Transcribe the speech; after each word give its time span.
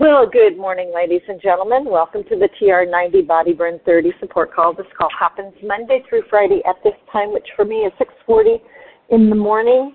Well, 0.00 0.26
good 0.26 0.56
morning, 0.56 0.92
ladies 0.94 1.20
and 1.28 1.38
gentlemen. 1.42 1.84
Welcome 1.84 2.24
to 2.30 2.34
the 2.34 2.48
TR90 2.58 3.26
Body 3.26 3.52
Burn 3.52 3.78
30 3.84 4.14
support 4.18 4.50
call. 4.50 4.72
This 4.72 4.86
call 4.96 5.10
happens 5.10 5.52
Monday 5.62 6.02
through 6.08 6.22
Friday 6.30 6.62
at 6.66 6.76
this 6.82 6.94
time, 7.12 7.34
which 7.34 7.46
for 7.54 7.66
me 7.66 7.84
is 7.84 7.92
6:40 7.98 8.62
in 9.10 9.28
the 9.28 9.36
morning 9.36 9.94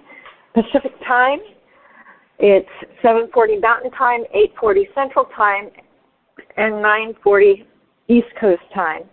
Pacific 0.53 0.91
time. 1.07 1.39
It's 2.37 2.69
7:40 3.01 3.59
Mountain 3.59 3.89
Time, 3.97 4.25
8:40 4.31 4.87
Central 4.93 5.25
Time, 5.35 5.71
and 6.55 6.83
9:40 6.83 7.65
East 8.07 8.29
Coast 8.39 8.61
time. 8.75 9.09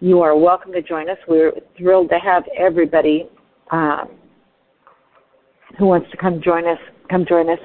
You 0.00 0.20
are 0.20 0.36
welcome 0.36 0.72
to 0.72 0.82
join 0.82 1.08
us. 1.08 1.18
We're 1.28 1.52
thrilled 1.78 2.10
to 2.10 2.18
have 2.18 2.42
everybody 2.58 3.28
um, 3.70 4.08
who 5.78 5.86
wants 5.86 6.10
to 6.10 6.16
come 6.16 6.42
join 6.42 6.66
us 6.66 6.78
come 7.10 7.26
join 7.28 7.50
us. 7.50 7.58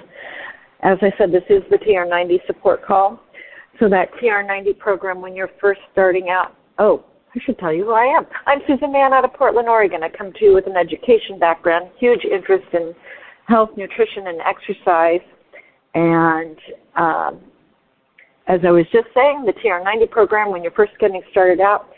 As 0.81 0.97
I 1.01 1.11
said, 1.17 1.31
this 1.31 1.43
is 1.49 1.61
the 1.69 1.77
TR90 1.77 2.45
support 2.47 2.85
call. 2.85 3.19
So 3.79 3.89
that 3.89 4.09
TR90 4.21 4.77
program, 4.77 5.21
when 5.21 5.35
you're 5.35 5.49
first 5.59 5.81
starting 5.91 6.29
out, 6.29 6.55
oh, 6.79 7.03
I 7.35 7.39
should 7.45 7.59
tell 7.59 7.71
you 7.71 7.85
who 7.85 7.91
I 7.91 8.05
am. 8.05 8.25
I'm 8.47 8.59
Susan 8.67 8.91
Mann 8.91 9.13
out 9.13 9.23
of 9.23 9.33
Portland, 9.33 9.67
Oregon. 9.67 10.01
I 10.01 10.09
come 10.09 10.33
to 10.33 10.45
you 10.45 10.53
with 10.53 10.65
an 10.65 10.75
education 10.75 11.37
background, 11.37 11.89
huge 11.99 12.25
interest 12.25 12.65
in 12.73 12.95
health, 13.47 13.69
nutrition, 13.77 14.27
and 14.27 14.39
exercise. 14.41 15.21
And 15.93 16.57
um, 16.95 17.39
as 18.47 18.61
I 18.65 18.71
was 18.71 18.85
just 18.91 19.07
saying, 19.13 19.45
the 19.45 19.53
TR90 19.53 20.09
program, 20.09 20.51
when 20.51 20.63
you're 20.63 20.71
first 20.71 20.93
getting 20.99 21.21
started 21.29 21.59
out, 21.59 21.89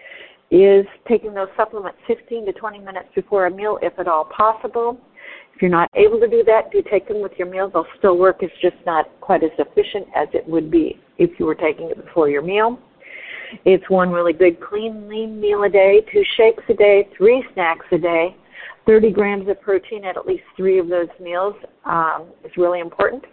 is 0.51 0.85
taking 1.07 1.33
those 1.33 1.47
supplements 1.55 1.97
15 2.07 2.45
to 2.47 2.51
20 2.51 2.79
minutes 2.79 3.07
before 3.15 3.45
a 3.45 3.51
meal, 3.51 3.79
if 3.81 3.97
at 3.99 4.09
all 4.09 4.25
possible. 4.25 4.99
If 5.55 5.61
you're 5.61 5.71
not 5.71 5.87
able 5.95 6.19
to 6.19 6.27
do 6.27 6.43
that, 6.43 6.71
do 6.73 6.83
take 6.91 7.07
them 7.07 7.21
with 7.21 7.31
your 7.37 7.49
meal. 7.49 7.69
They'll 7.71 7.85
still 7.99 8.17
work. 8.17 8.37
It's 8.41 8.53
just 8.61 8.75
not 8.85 9.05
quite 9.21 9.43
as 9.43 9.51
efficient 9.57 10.07
as 10.13 10.27
it 10.33 10.45
would 10.45 10.69
be 10.69 10.99
if 11.17 11.39
you 11.39 11.45
were 11.45 11.55
taking 11.55 11.89
it 11.89 12.05
before 12.05 12.29
your 12.29 12.41
meal. 12.41 12.77
It's 13.65 13.89
one 13.89 14.11
really 14.11 14.33
good, 14.33 14.59
clean, 14.61 15.07
lean 15.07 15.39
meal 15.39 15.63
a 15.63 15.69
day, 15.69 16.05
two 16.11 16.23
shakes 16.37 16.63
a 16.69 16.73
day, 16.73 17.09
three 17.17 17.43
snacks 17.53 17.85
a 17.91 17.97
day, 17.97 18.35
30 18.85 19.11
grams 19.11 19.49
of 19.49 19.61
protein 19.61 20.05
at 20.05 20.17
at 20.17 20.25
least 20.25 20.43
three 20.55 20.79
of 20.79 20.87
those 20.87 21.09
meals 21.19 21.55
um, 21.85 22.27
is 22.43 22.51
really 22.57 22.79
important. 22.79 23.23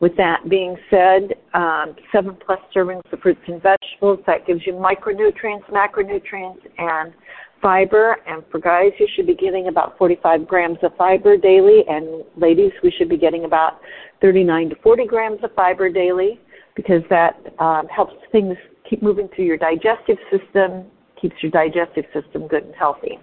With 0.00 0.16
that 0.16 0.48
being 0.48 0.76
said, 0.88 1.34
um, 1.52 1.94
seven 2.10 2.36
plus 2.46 2.58
servings 2.74 3.02
of 3.12 3.20
fruits 3.20 3.42
and 3.46 3.62
vegetables, 3.62 4.20
that 4.26 4.46
gives 4.46 4.66
you 4.66 4.72
micronutrients, 4.72 5.68
macronutrients, 5.70 6.60
and 6.78 7.12
fiber. 7.60 8.16
And 8.26 8.42
for 8.50 8.60
guys, 8.60 8.92
you 8.98 9.06
should 9.14 9.26
be 9.26 9.34
getting 9.34 9.68
about 9.68 9.98
45 9.98 10.48
grams 10.48 10.78
of 10.82 10.96
fiber 10.96 11.36
daily. 11.36 11.84
And 11.86 12.24
ladies, 12.34 12.72
we 12.82 12.90
should 12.90 13.10
be 13.10 13.18
getting 13.18 13.44
about 13.44 13.80
39 14.22 14.70
to 14.70 14.76
40 14.76 15.06
grams 15.06 15.44
of 15.44 15.54
fiber 15.54 15.90
daily 15.90 16.40
because 16.80 17.02
that 17.10 17.36
um, 17.58 17.86
helps 17.88 18.14
things 18.32 18.56
keep 18.88 19.02
moving 19.02 19.28
through 19.36 19.44
your 19.44 19.58
digestive 19.58 20.16
system, 20.30 20.86
keeps 21.20 21.34
your 21.42 21.52
digestive 21.52 22.06
system 22.14 22.48
good 22.48 22.64
and 22.64 22.74
healthy. 22.74 23.18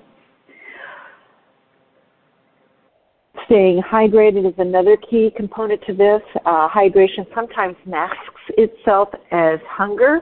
Staying 3.45 3.81
hydrated 3.81 4.47
is 4.47 4.53
another 4.59 4.95
key 5.09 5.31
component 5.35 5.81
to 5.88 5.94
this. 5.94 6.22
Uh, 6.45 6.69
hydration 6.69 7.25
sometimes 7.34 7.75
masks 7.88 8.41
itself 8.57 9.09
as 9.31 9.59
hunger, 9.68 10.19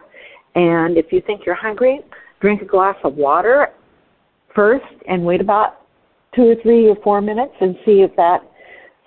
and 0.55 0.97
if 0.97 1.11
you 1.11 1.21
think 1.25 1.41
you're 1.45 1.55
hungry, 1.55 1.99
drink 2.39 2.61
a 2.61 2.65
glass 2.65 2.95
of 3.03 3.15
water 3.15 3.67
first 4.53 4.85
and 5.09 5.25
wait 5.25 5.41
about 5.41 5.81
two 6.35 6.43
or 6.43 6.55
three 6.61 6.87
or 6.87 6.95
four 7.03 7.19
minutes 7.19 7.53
and 7.59 7.75
see 7.85 8.01
if 8.01 8.15
that 8.15 8.39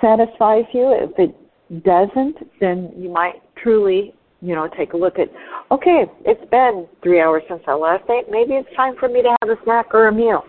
satisfies 0.02 0.64
you. 0.74 0.92
If 0.92 1.18
it 1.18 1.84
doesn't, 1.84 2.36
then 2.60 2.92
you 2.94 3.08
might 3.10 3.42
truly, 3.62 4.14
you 4.40 4.54
know, 4.54 4.68
take 4.76 4.92
a 4.92 4.96
look 4.96 5.18
at, 5.18 5.28
okay, 5.70 6.04
it's 6.24 6.50
been 6.50 6.86
three 7.02 7.20
hours 7.20 7.42
since 7.48 7.62
I 7.66 7.74
last 7.74 8.04
ate. 8.10 8.30
Maybe 8.30 8.54
it's 8.54 8.68
time 8.76 8.94
for 8.98 9.08
me 9.08 9.22
to 9.22 9.36
have 9.40 9.50
a 9.50 9.62
snack 9.64 9.86
or 9.92 10.08
a 10.08 10.12
meal. 10.12 10.44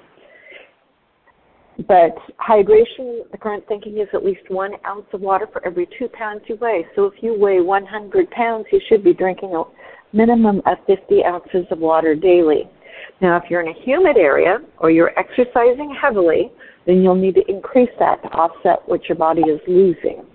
But 1.88 2.16
hydration, 2.38 3.30
the 3.32 3.38
current 3.40 3.64
thinking 3.68 4.00
is 4.00 4.08
at 4.14 4.24
least 4.24 4.42
one 4.50 4.74
ounce 4.86 5.06
of 5.14 5.22
water 5.22 5.48
for 5.52 5.66
every 5.66 5.88
two 5.98 6.10
pounds 6.10 6.42
you 6.48 6.58
weigh. 6.58 6.86
So 6.96 7.06
if 7.06 7.14
you 7.22 7.40
weigh 7.40 7.62
100 7.62 8.30
pounds, 8.32 8.66
you 8.72 8.82
should 8.90 9.04
be 9.04 9.14
drinking 9.14 9.56
a 9.56 9.64
minimum 10.16 10.62
of 10.66 10.78
50 10.88 11.24
ounces 11.24 11.66
of 11.72 11.80
water 11.80 12.16
daily. 12.16 12.70
Now, 13.22 13.38
if 13.38 13.44
you're 13.50 13.62
in 13.62 13.70
a 13.70 13.82
humid 13.86 14.18
area 14.18 14.60
or 14.80 14.92
you're 14.92 15.18
exercising 15.18 15.96
heavily, 16.00 16.52
then 16.86 17.02
you'll 17.02 17.16
need 17.16 17.36
to 17.36 17.50
increase 17.50 17.90
that 18.00 18.22
to 18.24 18.30
offset 18.30 18.80
what 18.88 19.08
your 19.08 19.18
body 19.18 19.42
is 19.42 19.62
losing. 19.68 20.26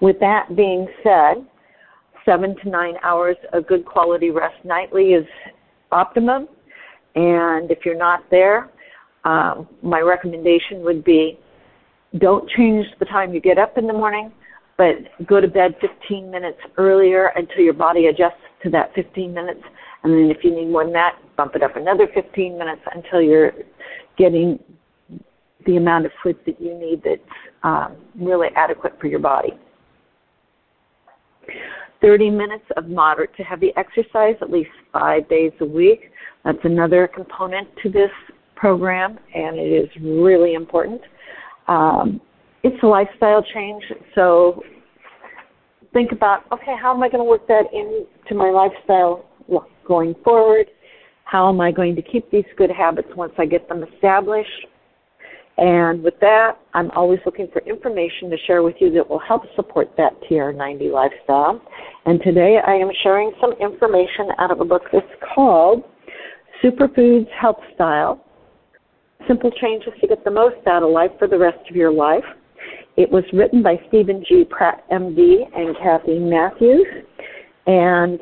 With 0.00 0.18
that 0.20 0.54
being 0.56 0.86
said, 1.02 1.46
seven 2.24 2.56
to 2.62 2.68
nine 2.68 2.94
hours 3.02 3.36
of 3.52 3.66
good 3.66 3.84
quality 3.84 4.30
rest 4.30 4.56
nightly 4.64 5.12
is 5.12 5.26
optimum. 5.92 6.48
And 7.14 7.70
if 7.70 7.84
you're 7.84 7.96
not 7.96 8.24
there, 8.30 8.70
um, 9.24 9.68
my 9.82 10.00
recommendation 10.00 10.82
would 10.82 11.04
be 11.04 11.38
don't 12.18 12.48
change 12.50 12.86
the 12.98 13.04
time 13.06 13.34
you 13.34 13.40
get 13.40 13.58
up 13.58 13.76
in 13.76 13.86
the 13.86 13.92
morning, 13.92 14.32
but 14.76 14.94
go 15.26 15.40
to 15.40 15.48
bed 15.48 15.74
15 15.80 16.30
minutes 16.30 16.58
earlier 16.76 17.32
until 17.36 17.60
your 17.60 17.72
body 17.72 18.06
adjusts 18.06 18.42
to 18.62 18.70
that 18.70 18.94
15 18.94 19.32
minutes 19.32 19.62
and 20.04 20.12
then 20.12 20.30
if 20.30 20.44
you 20.44 20.54
need 20.54 20.70
more 20.70 20.84
than 20.84 20.92
that, 20.92 21.18
bump 21.34 21.56
it 21.56 21.62
up 21.62 21.76
another 21.76 22.06
15 22.14 22.58
minutes 22.58 22.82
until 22.94 23.22
you're 23.22 23.52
getting 24.18 24.58
the 25.66 25.76
amount 25.76 26.04
of 26.04 26.12
sleep 26.22 26.44
that 26.44 26.60
you 26.60 26.78
need 26.78 27.02
that's 27.02 27.22
um, 27.62 27.96
really 28.14 28.48
adequate 28.54 28.92
for 29.00 29.06
your 29.06 29.18
body. 29.18 29.54
30 32.00 32.30
minutes 32.30 32.64
of 32.76 32.88
moderate 32.88 33.34
to 33.36 33.42
heavy 33.42 33.72
exercise 33.76 34.34
at 34.42 34.50
least 34.50 34.70
five 34.92 35.28
days 35.28 35.52
a 35.60 35.64
week. 35.64 36.10
That's 36.44 36.58
another 36.64 37.08
component 37.08 37.68
to 37.82 37.88
this 37.88 38.10
program, 38.56 39.18
and 39.34 39.58
it 39.58 39.72
is 39.72 39.88
really 40.02 40.54
important. 40.54 41.00
Um, 41.68 42.20
it's 42.62 42.82
a 42.82 42.86
lifestyle 42.86 43.42
change, 43.54 43.82
so 44.14 44.62
think 45.92 46.12
about 46.12 46.42
okay, 46.52 46.74
how 46.80 46.94
am 46.94 47.02
I 47.02 47.08
going 47.08 47.24
to 47.24 47.28
work 47.28 47.46
that 47.48 47.64
into 47.72 48.34
my 48.34 48.50
lifestyle 48.50 49.24
going 49.86 50.14
forward? 50.24 50.66
How 51.24 51.48
am 51.48 51.60
I 51.60 51.72
going 51.72 51.96
to 51.96 52.02
keep 52.02 52.30
these 52.30 52.44
good 52.56 52.70
habits 52.70 53.08
once 53.16 53.32
I 53.38 53.46
get 53.46 53.68
them 53.68 53.82
established? 53.82 54.66
And 55.56 56.02
with 56.02 56.14
that, 56.20 56.58
I'm 56.74 56.90
always 56.92 57.20
looking 57.24 57.48
for 57.52 57.60
information 57.62 58.28
to 58.30 58.36
share 58.46 58.62
with 58.62 58.74
you 58.80 58.90
that 58.92 59.08
will 59.08 59.20
help 59.20 59.42
support 59.54 59.90
that 59.96 60.12
TR90 60.22 60.90
lifestyle. 60.90 61.60
And 62.06 62.20
today 62.22 62.58
I 62.66 62.74
am 62.74 62.90
sharing 63.02 63.32
some 63.40 63.52
information 63.60 64.28
out 64.38 64.50
of 64.50 64.60
a 64.60 64.64
book 64.64 64.82
that's 64.92 65.06
called 65.34 65.84
Superfoods 66.62 67.30
Health 67.30 67.60
Style 67.74 68.24
Simple 69.28 69.50
Changes 69.52 69.92
to 70.00 70.08
Get 70.08 70.24
the 70.24 70.30
Most 70.30 70.66
Out 70.66 70.82
of 70.82 70.90
Life 70.90 71.12
for 71.18 71.28
the 71.28 71.38
Rest 71.38 71.58
of 71.70 71.76
Your 71.76 71.92
Life. 71.92 72.24
It 72.96 73.10
was 73.10 73.24
written 73.32 73.62
by 73.62 73.76
Steven 73.88 74.24
G. 74.28 74.44
Pratt, 74.44 74.84
MD, 74.90 75.44
and 75.56 75.76
Kathy 75.78 76.18
Matthews. 76.18 76.86
And 77.66 78.20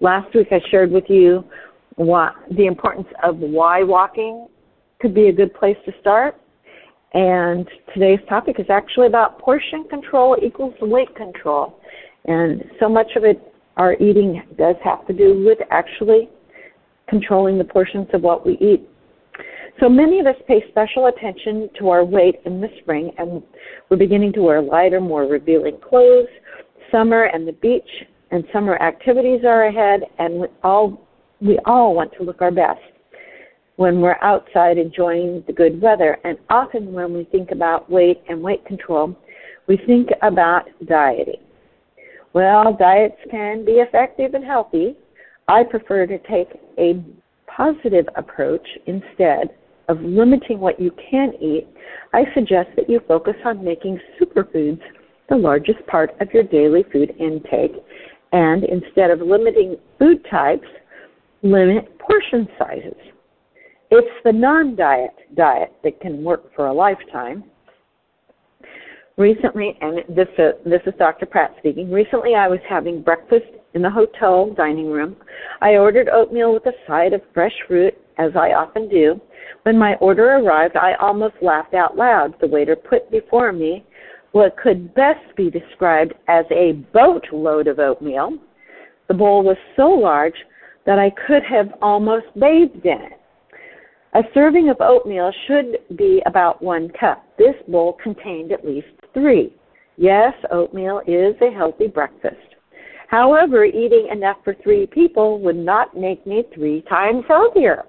Last 0.00 0.34
week 0.34 0.48
I 0.50 0.60
shared 0.70 0.90
with 0.90 1.04
you 1.08 1.44
what, 1.94 2.34
the 2.56 2.66
importance 2.66 3.08
of 3.22 3.38
why 3.38 3.82
walking 3.82 4.46
could 5.00 5.14
be 5.14 5.28
a 5.28 5.32
good 5.32 5.54
place 5.54 5.76
to 5.86 5.92
start. 6.00 6.36
And 7.16 7.66
today's 7.94 8.20
topic 8.28 8.56
is 8.60 8.66
actually 8.68 9.06
about 9.06 9.38
portion 9.38 9.84
control 9.88 10.36
equals 10.44 10.74
weight 10.82 11.16
control. 11.16 11.80
And 12.26 12.62
so 12.78 12.90
much 12.90 13.06
of 13.16 13.24
it, 13.24 13.40
our 13.78 13.94
eating 13.94 14.42
does 14.58 14.76
have 14.84 15.06
to 15.06 15.14
do 15.14 15.42
with 15.42 15.56
actually 15.70 16.28
controlling 17.08 17.56
the 17.56 17.64
portions 17.64 18.06
of 18.12 18.20
what 18.20 18.44
we 18.44 18.58
eat. 18.58 18.86
So 19.80 19.88
many 19.88 20.20
of 20.20 20.26
us 20.26 20.34
pay 20.46 20.62
special 20.68 21.06
attention 21.06 21.70
to 21.78 21.88
our 21.88 22.04
weight 22.04 22.42
in 22.44 22.60
the 22.60 22.68
spring, 22.82 23.12
and 23.16 23.42
we're 23.88 23.96
beginning 23.96 24.34
to 24.34 24.42
wear 24.42 24.60
lighter, 24.60 25.00
more 25.00 25.24
revealing 25.24 25.78
clothes. 25.80 26.28
Summer 26.92 27.30
and 27.32 27.48
the 27.48 27.52
beach 27.52 27.88
and 28.30 28.44
summer 28.52 28.76
activities 28.82 29.40
are 29.42 29.68
ahead, 29.68 30.02
and 30.18 30.40
we 30.40 30.48
all 30.62 31.08
we 31.40 31.58
all 31.64 31.94
want 31.94 32.12
to 32.18 32.24
look 32.24 32.42
our 32.42 32.50
best 32.50 32.80
when 33.76 34.00
we're 34.00 34.16
outside 34.22 34.78
enjoying 34.78 35.44
the 35.46 35.52
good 35.52 35.80
weather. 35.80 36.18
And 36.24 36.38
often, 36.50 36.92
when 36.92 37.12
we 37.12 37.24
think 37.24 37.50
about 37.50 37.90
weight 37.90 38.22
and 38.28 38.42
weight 38.42 38.64
control, 38.66 39.16
we 39.66 39.78
think 39.86 40.08
about 40.22 40.64
dieting. 40.86 41.40
Well, 42.32 42.76
diets 42.78 43.16
can 43.30 43.64
be 43.64 43.72
effective 43.72 44.34
and 44.34 44.44
healthy. 44.44 44.96
I 45.48 45.62
prefer 45.62 46.06
to 46.06 46.18
take 46.18 46.48
a 46.78 47.02
positive 47.46 48.06
approach 48.16 48.66
instead 48.86 49.54
of 49.88 50.00
limiting 50.02 50.58
what 50.58 50.80
you 50.80 50.90
can 51.10 51.32
eat. 51.40 51.66
I 52.12 52.24
suggest 52.34 52.70
that 52.76 52.90
you 52.90 53.00
focus 53.06 53.36
on 53.44 53.64
making 53.64 54.00
superfoods 54.20 54.80
the 55.28 55.36
largest 55.36 55.84
part 55.86 56.10
of 56.20 56.28
your 56.32 56.42
daily 56.42 56.84
food 56.92 57.14
intake. 57.18 57.72
And 58.32 58.64
instead 58.64 59.10
of 59.10 59.20
limiting 59.20 59.76
food 59.98 60.24
types, 60.30 60.66
limit 61.42 61.98
portion 61.98 62.48
sizes. 62.58 63.15
It's 63.90 64.24
the 64.24 64.32
non 64.32 64.74
diet 64.74 65.14
diet 65.34 65.72
that 65.84 66.00
can 66.00 66.24
work 66.24 66.54
for 66.54 66.66
a 66.66 66.72
lifetime. 66.72 67.44
Recently, 69.16 69.78
and 69.80 70.00
this, 70.14 70.28
uh, 70.38 70.52
this 70.64 70.82
is 70.86 70.92
Dr. 70.98 71.24
Pratt 71.24 71.54
speaking, 71.58 71.90
recently 71.90 72.34
I 72.34 72.48
was 72.48 72.58
having 72.68 73.00
breakfast 73.00 73.46
in 73.72 73.80
the 73.80 73.88
hotel 73.88 74.52
dining 74.54 74.90
room. 74.90 75.16
I 75.62 75.76
ordered 75.76 76.08
oatmeal 76.10 76.52
with 76.52 76.66
a 76.66 76.72
side 76.86 77.14
of 77.14 77.22
fresh 77.32 77.54
fruit, 77.66 77.94
as 78.18 78.32
I 78.34 78.52
often 78.52 78.88
do. 78.88 79.20
When 79.62 79.78
my 79.78 79.94
order 79.96 80.36
arrived, 80.36 80.76
I 80.76 80.94
almost 80.94 81.36
laughed 81.40 81.72
out 81.72 81.96
loud. 81.96 82.34
The 82.40 82.46
waiter 82.46 82.76
put 82.76 83.10
before 83.10 83.52
me 83.52 83.84
what 84.32 84.56
could 84.58 84.94
best 84.94 85.34
be 85.34 85.50
described 85.50 86.12
as 86.28 86.44
a 86.50 86.72
boatload 86.92 87.68
of 87.68 87.78
oatmeal. 87.78 88.36
The 89.08 89.14
bowl 89.14 89.42
was 89.42 89.56
so 89.76 89.88
large 89.88 90.34
that 90.84 90.98
I 90.98 91.10
could 91.26 91.42
have 91.44 91.72
almost 91.80 92.26
bathed 92.38 92.84
in 92.84 93.00
it. 93.00 93.20
A 94.16 94.22
serving 94.32 94.70
of 94.70 94.78
oatmeal 94.80 95.30
should 95.46 95.76
be 95.94 96.22
about 96.24 96.62
one 96.62 96.88
cup. 96.98 97.22
This 97.36 97.54
bowl 97.68 97.98
contained 98.02 98.50
at 98.50 98.64
least 98.64 98.86
three. 99.12 99.54
Yes, 99.98 100.32
oatmeal 100.50 101.02
is 101.06 101.34
a 101.42 101.54
healthy 101.54 101.86
breakfast. 101.86 102.54
However, 103.08 103.66
eating 103.66 104.08
enough 104.10 104.38
for 104.42 104.54
three 104.62 104.86
people 104.86 105.38
would 105.40 105.58
not 105.58 105.94
make 105.94 106.26
me 106.26 106.44
three 106.54 106.80
times 106.88 107.24
healthier. 107.28 107.82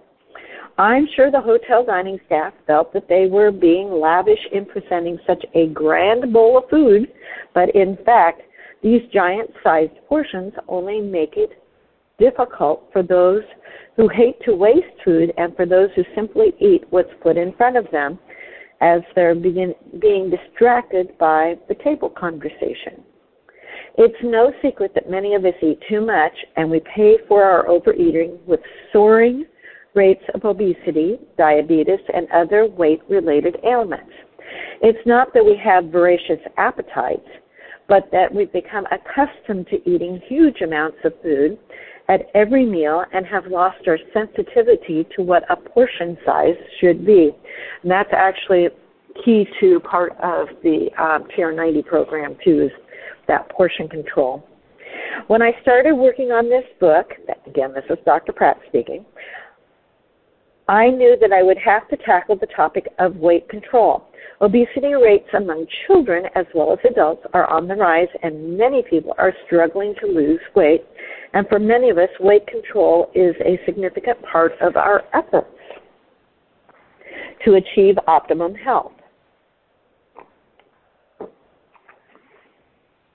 I'm 0.78 1.08
sure 1.16 1.32
the 1.32 1.40
hotel 1.40 1.86
dining 1.86 2.20
staff 2.26 2.52
felt 2.66 2.92
that 2.92 3.08
they 3.08 3.28
were 3.28 3.50
being 3.50 3.90
lavish 3.90 4.46
in 4.52 4.66
presenting 4.66 5.18
such 5.26 5.46
a 5.56 5.68
grand 5.68 6.34
bowl 6.34 6.58
of 6.58 6.70
food, 6.70 7.08
but 7.54 7.74
in 7.74 7.98
fact, 8.06 8.42
these 8.84 9.02
giant 9.14 9.50
sized 9.64 9.96
portions 10.10 10.52
only 10.68 11.00
make 11.00 11.38
it 11.38 11.52
difficult 12.20 12.90
for 12.92 13.04
those 13.04 13.44
who 13.96 14.08
hate 14.08 14.40
to 14.46 14.56
waste 14.56 14.86
food 15.04 15.34
and 15.38 15.56
for 15.56 15.66
those 15.66 15.90
who 15.96 16.04
simply 16.16 16.54
eat 16.60 16.84
what's 16.90 17.10
put 17.22 17.38
in 17.38 17.54
front 17.54 17.78
of 17.78 17.86
them 17.92 18.20
as 18.82 19.02
they're 19.16 19.36
begin, 19.36 19.74
being 20.00 20.30
distracted 20.30 21.18
by 21.18 21.56
the 21.68 21.76
table 21.84 22.10
conversation. 22.10 23.04
It's 23.98 24.18
no 24.24 24.52
secret 24.62 24.92
that 24.94 25.10
many 25.10 25.34
of 25.34 25.44
us 25.46 25.56
eat 25.64 25.80
too 25.90 26.06
much 26.06 26.34
and 26.56 26.70
we 26.70 26.82
pay 26.96 27.18
for 27.28 27.44
our 27.44 27.68
overeating 27.68 28.38
with 28.46 28.60
soaring 28.94 29.46
rates 29.96 30.24
of 30.36 30.46
obesity, 30.46 31.18
diabetes, 31.38 32.00
and 32.14 32.28
other 32.32 32.68
weight 32.68 33.02
related 33.10 33.58
ailments. 33.66 34.12
It's 34.84 35.06
not 35.08 35.34
that 35.34 35.44
we 35.44 35.60
have 35.64 35.86
voracious 35.86 36.40
appetites, 36.58 37.28
but 37.88 38.10
that 38.12 38.32
we've 38.32 38.52
become 38.54 38.86
accustomed 38.92 39.66
to 39.68 39.90
eating 39.90 40.22
huge 40.28 40.62
amounts 40.62 40.98
of 41.04 41.14
food 41.24 41.58
at 42.10 42.30
every 42.34 42.66
meal 42.66 43.04
and 43.14 43.26
have 43.26 43.48
lost 43.48 43.88
our 43.88 43.98
sensitivity 44.14 45.06
to 45.16 45.24
what 45.24 45.44
a 45.52 45.56
portion 45.56 46.18
size 46.26 46.56
should 46.80 47.06
be. 47.06 47.32
And 47.82 47.92
that's 47.92 48.10
actually 48.14 48.70
key 49.24 49.48
to 49.60 49.80
part 49.82 50.14
of 50.22 50.48
the 50.64 50.90
um, 50.98 51.28
TR90 51.38 51.86
program 51.86 52.38
too, 52.44 52.64
is 52.64 52.72
that 53.28 53.50
portion 53.50 53.90
control. 53.90 54.48
When 55.28 55.42
I 55.42 55.52
started 55.62 55.96
working 55.96 56.32
on 56.32 56.50
this 56.50 56.64
book, 56.80 57.08
again, 57.46 57.74
this 57.74 57.84
is 57.90 57.98
Dr. 58.06 58.32
Pratt 58.32 58.58
speaking, 58.68 59.06
I 60.68 60.90
knew 60.90 61.18
that 61.22 61.32
I 61.32 61.44
would 61.44 61.58
have 61.60 61.88
to 61.90 61.98
tackle 61.98 62.36
the 62.36 62.48
topic 62.48 62.88
of 63.00 63.16
weight 63.16 63.48
control. 63.48 64.04
Obesity 64.42 64.94
rates 64.94 65.28
among 65.36 65.66
children 65.88 66.26
as 66.36 66.46
well 66.54 66.74
as 66.74 66.80
adults 66.90 67.26
are 67.34 67.50
on 67.50 67.68
the 67.68 67.76
rise, 67.76 68.10
and 68.22 68.58
many 68.58 68.84
people 68.84 69.16
are 69.18 69.34
struggling 69.46 69.96
to 70.02 70.08
lose 70.08 70.42
weight. 70.56 70.84
And 71.34 71.48
for 71.48 71.58
many 71.58 71.90
of 71.90 71.98
us, 71.98 72.10
weight 72.20 72.46
control 72.48 73.10
is 73.16 73.34
a 73.46 73.60
significant 73.66 74.22
part 74.24 74.54
of 74.62 74.76
our 74.76 75.04
efforts 75.14 75.48
to 77.46 77.56
achieve 77.56 77.96
optimum 78.08 78.54
health. 78.54 78.92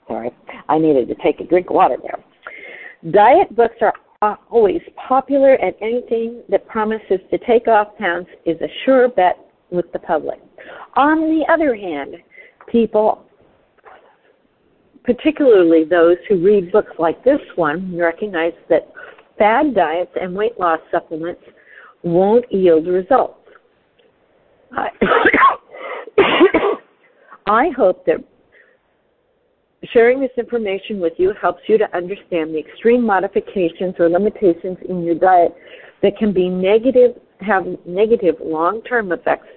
Sorry, 0.08 0.30
I 0.68 0.78
needed 0.78 1.08
to 1.08 1.14
take 1.22 1.40
a 1.40 1.44
drink 1.44 1.68
of 1.70 1.76
water 1.76 1.96
there. 2.02 3.12
Diet 3.12 3.54
books 3.54 3.76
are 3.80 3.94
always 4.50 4.80
popular, 5.08 5.54
and 5.54 5.74
anything 5.80 6.42
that 6.48 6.66
promises 6.68 7.18
to 7.30 7.38
take 7.46 7.68
off 7.68 7.96
pounds 7.98 8.26
is 8.46 8.60
a 8.60 8.68
sure 8.84 9.08
bet 9.08 9.38
with 9.70 9.90
the 9.92 9.98
public. 9.98 10.40
On 10.94 11.20
the 11.20 11.44
other 11.52 11.74
hand, 11.74 12.16
people, 12.70 13.24
particularly 15.04 15.84
those 15.84 16.16
who 16.28 16.42
read 16.44 16.70
books 16.70 16.92
like 16.98 17.22
this 17.24 17.40
one, 17.56 17.96
recognize 17.96 18.52
that 18.68 18.92
fad 19.38 19.74
diets 19.74 20.12
and 20.20 20.34
weight 20.34 20.58
loss 20.58 20.78
supplements 20.90 21.42
won't 22.02 22.44
yield 22.52 22.86
results. 22.86 23.38
I, 24.72 24.88
I 27.46 27.70
hope 27.76 28.06
that 28.06 28.18
Sharing 29.90 30.20
this 30.20 30.30
information 30.38 31.00
with 31.00 31.14
you 31.16 31.32
helps 31.40 31.62
you 31.66 31.76
to 31.78 31.96
understand 31.96 32.54
the 32.54 32.58
extreme 32.58 33.04
modifications 33.04 33.94
or 33.98 34.08
limitations 34.08 34.78
in 34.88 35.02
your 35.02 35.16
diet 35.16 35.54
that 36.02 36.16
can 36.18 36.32
be 36.32 36.48
negative, 36.48 37.20
have 37.40 37.66
negative 37.84 38.36
long-term 38.40 39.10
effects 39.10 39.48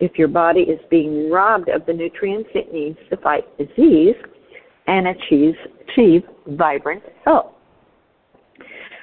if 0.00 0.18
your 0.18 0.28
body 0.28 0.60
is 0.60 0.80
being 0.90 1.30
robbed 1.30 1.68
of 1.68 1.86
the 1.86 1.92
nutrients 1.92 2.50
it 2.54 2.72
needs 2.72 2.98
to 3.08 3.16
fight 3.18 3.44
disease 3.56 4.16
and 4.86 5.08
achieve, 5.08 5.54
achieve 5.88 6.24
vibrant 6.46 7.02
health. 7.24 7.52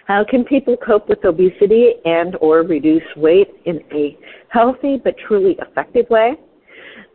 How 0.05 0.23
can 0.23 0.43
people 0.43 0.77
cope 0.77 1.09
with 1.09 1.25
obesity 1.25 1.95
and 2.05 2.35
or 2.39 2.61
reduce 2.61 3.03
weight 3.15 3.49
in 3.65 3.81
a 3.91 4.17
healthy 4.49 4.97
but 5.03 5.15
truly 5.27 5.57
effective 5.59 6.09
way? 6.09 6.35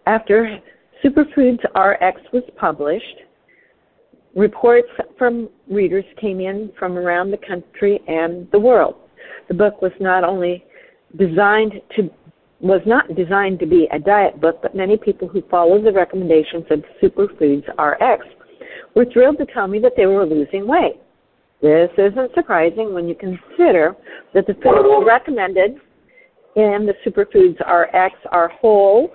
After 0.06 0.58
Superfoods 1.02 1.62
RX 1.74 2.20
was 2.32 2.42
published, 2.56 3.22
Reports 4.34 4.88
from 5.18 5.48
readers 5.68 6.04
came 6.20 6.40
in 6.40 6.72
from 6.78 6.96
around 6.96 7.30
the 7.30 7.38
country 7.38 8.00
and 8.08 8.50
the 8.50 8.58
world. 8.58 8.94
The 9.48 9.54
book 9.54 9.82
was 9.82 9.92
not 10.00 10.24
only 10.24 10.64
designed 11.18 11.74
to 11.96 12.10
was 12.60 12.80
not 12.86 13.16
designed 13.16 13.58
to 13.58 13.66
be 13.66 13.88
a 13.92 13.98
diet 13.98 14.40
book, 14.40 14.60
but 14.62 14.74
many 14.74 14.96
people 14.96 15.26
who 15.26 15.42
followed 15.50 15.84
the 15.84 15.92
recommendations 15.92 16.64
of 16.70 16.84
Superfoods 17.02 17.66
RX 17.76 18.24
were 18.94 19.04
thrilled 19.12 19.38
to 19.38 19.46
tell 19.46 19.66
me 19.66 19.80
that 19.80 19.94
they 19.96 20.06
were 20.06 20.24
losing 20.24 20.68
weight. 20.68 21.00
This 21.60 21.90
isn't 21.98 22.32
surprising 22.34 22.94
when 22.94 23.08
you 23.08 23.16
consider 23.16 23.96
that 24.32 24.46
the 24.46 24.54
foods 24.54 25.04
recommended 25.04 25.80
in 26.54 26.86
the 26.86 26.94
Superfoods 27.04 27.58
RX 27.60 28.14
are 28.30 28.48
whole, 28.48 29.12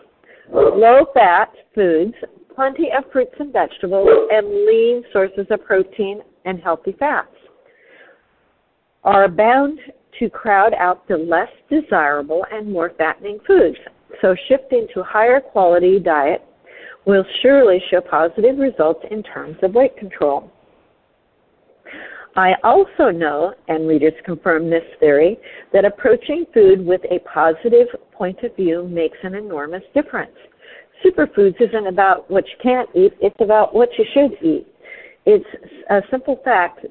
low 0.51 1.05
fat 1.13 1.51
foods 1.73 2.15
plenty 2.57 2.89
of 2.97 3.03
fruits 3.13 3.35
and 3.39 3.53
vegetables, 3.53 4.09
and 4.31 4.47
lean 4.65 5.03
sources 5.13 5.45
of 5.51 5.63
protein 5.63 6.21
and 6.45 6.59
healthy 6.59 6.95
fats 6.97 7.27
are 9.03 9.27
bound 9.29 9.79
to 10.17 10.27
crowd 10.27 10.73
out 10.73 11.07
the 11.07 11.15
less 11.15 11.51
desirable 11.69 12.43
and 12.51 12.69
more 12.69 12.91
fattening 12.97 13.37
foods. 13.45 13.77
So 14.21 14.35
shifting 14.49 14.87
to 14.95 15.03
higher 15.03 15.39
quality 15.39 15.99
diet 15.99 16.43
will 17.05 17.23
surely 17.43 17.79
show 17.91 18.01
positive 18.01 18.57
results 18.57 19.05
in 19.11 19.21
terms 19.21 19.57
of 19.61 19.75
weight 19.75 19.95
control. 19.95 20.51
I 22.35 22.53
also 22.63 23.11
know, 23.11 23.53
and 23.67 23.87
readers 23.87 24.13
confirm 24.25 24.69
this 24.69 24.83
theory, 24.99 25.37
that 25.73 25.85
approaching 25.85 26.45
food 26.55 26.83
with 26.83 27.01
a 27.11 27.19
positive 27.19 27.87
point 28.11 28.41
of 28.43 28.55
view 28.55 28.87
makes 28.87 29.17
an 29.21 29.35
enormous 29.35 29.83
difference 29.93 30.35
superfoods 31.05 31.59
isn't 31.61 31.87
about 31.87 32.29
what 32.29 32.45
you 32.47 32.55
can't 32.61 32.89
eat, 32.95 33.13
it's 33.21 33.39
about 33.39 33.73
what 33.73 33.89
you 33.97 34.05
should 34.13 34.33
eat. 34.43 34.67
It's 35.25 35.45
a 35.89 36.01
simple 36.09 36.39
fact 36.43 36.85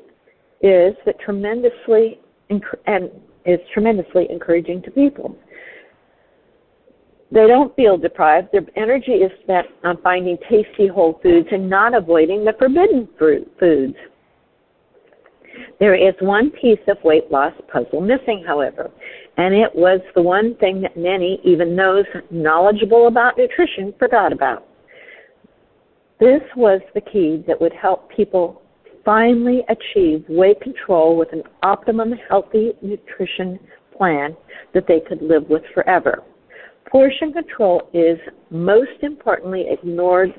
is 0.60 0.94
that 1.04 1.18
tremendously 1.20 2.20
and 2.48 3.10
is 3.44 3.60
tremendously 3.72 4.26
encouraging 4.30 4.82
to 4.82 4.90
people. 4.90 5.36
They 7.30 7.46
don't 7.46 7.74
feel 7.74 7.96
deprived. 7.96 8.48
Their 8.52 8.62
energy 8.76 9.12
is 9.12 9.32
spent 9.42 9.66
on 9.84 10.00
finding 10.02 10.38
tasty 10.48 10.86
whole 10.86 11.18
foods 11.22 11.48
and 11.50 11.68
not 11.68 11.94
avoiding 11.94 12.44
the 12.44 12.52
forbidden 12.58 13.08
fruit 13.18 13.50
foods. 13.58 13.96
There 15.80 15.94
is 15.94 16.14
one 16.20 16.50
piece 16.50 16.78
of 16.88 16.98
weight 17.02 17.30
loss 17.30 17.52
puzzle 17.72 18.00
missing, 18.00 18.44
however, 18.46 18.90
and 19.36 19.54
it 19.54 19.74
was 19.74 20.00
the 20.14 20.22
one 20.22 20.54
thing 20.56 20.80
that 20.80 20.96
many, 20.96 21.40
even 21.44 21.76
those 21.76 22.04
knowledgeable 22.30 23.06
about 23.06 23.36
nutrition, 23.36 23.92
forgot 23.98 24.32
about. 24.32 24.66
This 26.18 26.40
was 26.56 26.80
the 26.94 27.02
key 27.02 27.44
that 27.46 27.60
would 27.60 27.74
help 27.74 28.10
people 28.10 28.62
finally 29.04 29.62
achieve 29.68 30.24
weight 30.28 30.60
control 30.62 31.16
with 31.16 31.32
an 31.32 31.42
optimum 31.62 32.12
healthy 32.28 32.72
nutrition 32.80 33.58
plan 33.96 34.36
that 34.72 34.86
they 34.88 35.00
could 35.00 35.20
live 35.20 35.48
with 35.48 35.62
forever. 35.74 36.22
Portion 36.90 37.32
control 37.32 37.88
is 37.92 38.18
most 38.50 39.02
importantly 39.02 39.66
ignored 39.68 40.30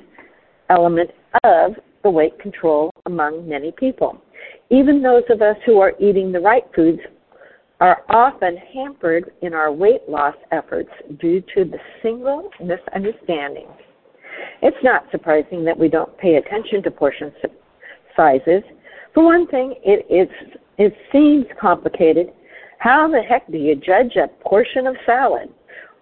element 0.70 1.10
of 1.44 1.72
the 2.02 2.10
weight 2.10 2.38
control 2.40 2.90
among 3.06 3.48
many 3.48 3.72
people. 3.72 4.20
Even 4.70 5.02
those 5.02 5.24
of 5.30 5.40
us 5.40 5.56
who 5.64 5.80
are 5.80 5.92
eating 6.00 6.32
the 6.32 6.40
right 6.40 6.64
foods 6.74 7.00
are 7.80 8.02
often 8.08 8.56
hampered 8.74 9.32
in 9.42 9.54
our 9.54 9.72
weight 9.72 10.08
loss 10.08 10.34
efforts 10.50 10.90
due 11.20 11.40
to 11.54 11.64
the 11.64 11.78
single 12.02 12.50
misunderstanding. 12.60 13.68
It's 14.62 14.76
not 14.82 15.04
surprising 15.10 15.64
that 15.64 15.78
we 15.78 15.88
don't 15.88 16.16
pay 16.18 16.36
attention 16.36 16.82
to 16.82 16.90
portion 16.90 17.32
sizes. 18.16 18.62
For 19.14 19.24
one 19.24 19.46
thing, 19.46 19.74
it 19.84 20.06
is 20.10 20.28
it 20.78 20.94
seems 21.12 21.46
complicated. 21.60 22.32
How 22.78 23.08
the 23.08 23.20
heck 23.20 23.50
do 23.50 23.58
you 23.58 23.74
judge 23.74 24.16
a 24.16 24.28
portion 24.48 24.86
of 24.86 24.96
salad 25.04 25.48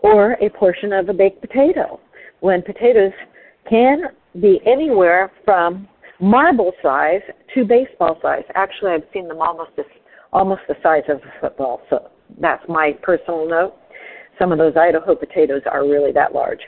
or 0.00 0.32
a 0.34 0.50
portion 0.50 0.92
of 0.92 1.08
a 1.08 1.14
baked 1.14 1.40
potato 1.40 1.98
when 2.40 2.62
potatoes 2.62 3.12
can 3.68 4.04
be 4.40 4.60
anywhere 4.66 5.32
from 5.44 5.88
marble 6.20 6.72
size 6.82 7.20
to 7.54 7.64
baseball 7.64 8.18
size. 8.22 8.44
Actually, 8.54 8.92
I've 8.92 9.04
seen 9.12 9.28
them 9.28 9.40
almost 9.40 9.70
as, 9.78 9.84
almost 10.32 10.62
the 10.68 10.76
size 10.82 11.04
of 11.08 11.18
a 11.18 11.40
football. 11.40 11.82
So 11.90 12.10
that's 12.40 12.62
my 12.68 12.92
personal 13.02 13.48
note. 13.48 13.74
Some 14.38 14.52
of 14.52 14.58
those 14.58 14.76
Idaho 14.76 15.14
potatoes 15.14 15.62
are 15.70 15.82
really 15.82 16.12
that 16.12 16.34
large. 16.34 16.60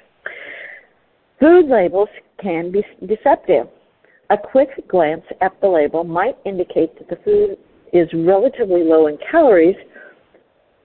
Food 1.41 1.69
labels 1.69 2.09
can 2.43 2.73
be 2.73 2.83
deceptive. 3.07 3.69
A 4.31 4.37
quick 4.37 4.69
glance 4.89 5.25
at 5.41 5.59
the 5.61 5.69
label 5.69 6.05
might 6.05 6.37
indicate 6.45 6.99
that 6.99 7.09
the 7.09 7.23
food 7.25 7.57
is 7.93 8.09
relatively 8.13 8.83
low 8.83 9.07
in 9.07 9.19
calories. 9.31 9.77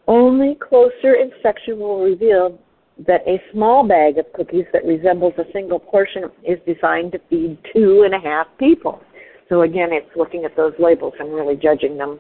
Only 0.08 0.56
closer 0.56 1.16
inspection 1.16 1.80
will 1.80 2.04
reveal 2.04 2.60
that 3.08 3.28
a 3.28 3.42
small 3.52 3.88
bag 3.88 4.18
of 4.18 4.32
cookies 4.34 4.66
that 4.72 4.86
resembles 4.86 5.34
a 5.38 5.52
single 5.52 5.80
portion 5.80 6.24
is 6.44 6.60
designed 6.66 7.12
to 7.14 7.20
feed 7.30 7.58
two 7.74 8.04
and 8.04 8.14
a 8.14 8.20
half 8.20 8.48
people. 8.60 9.02
So 9.50 9.64
again, 9.64 9.90
it's 9.92 10.16
looking 10.16 10.46
at 10.46 10.56
those 10.56 10.74
labels 10.80 11.14
and 11.20 11.34
really 11.34 11.56
judging 11.56 11.98
them 11.98 12.20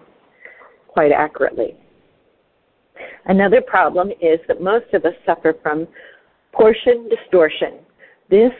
quite 0.93 1.11
accurately. 1.11 1.75
Another 3.25 3.61
problem 3.61 4.11
is 4.11 4.39
that 4.47 4.61
most 4.61 4.93
of 4.93 5.05
us 5.05 5.13
suffer 5.25 5.55
from 5.61 5.87
portion 6.51 7.09
distortion. 7.09 7.79
This 8.29 8.51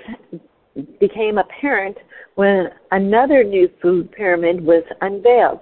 became 0.99 1.37
apparent 1.37 1.97
when 2.35 2.69
another 2.91 3.43
new 3.43 3.69
food 3.81 4.11
pyramid 4.11 4.63
was 4.63 4.83
unveiled. 5.01 5.59